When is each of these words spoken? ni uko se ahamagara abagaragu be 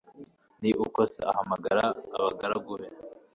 ni 0.61 0.71
uko 0.83 0.99
se 1.13 1.21
ahamagara 1.31 1.83
abagaragu 2.17 2.73
be 2.79 2.87